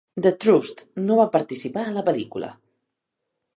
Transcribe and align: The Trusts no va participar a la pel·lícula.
The 0.25 0.29
Trusts 0.43 0.87
no 1.09 1.17
va 1.19 1.27
participar 1.35 1.85
a 1.91 1.95
la 1.99 2.05
pel·lícula. 2.09 2.53